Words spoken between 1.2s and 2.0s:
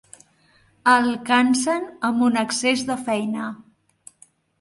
cansen